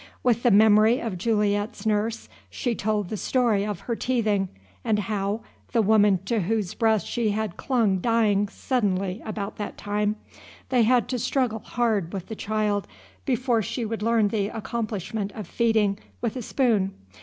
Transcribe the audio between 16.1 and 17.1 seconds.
with a spoon.